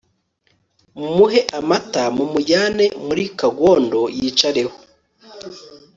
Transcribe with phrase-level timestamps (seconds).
[0.99, 4.73] mumuhe amata, mumujyane muri kagondo yicareho